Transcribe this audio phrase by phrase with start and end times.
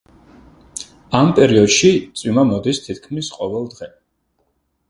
[1.19, 1.91] ამ პერიოდში
[2.21, 3.95] წვიმა მოდის თითქმის ყოველდღე.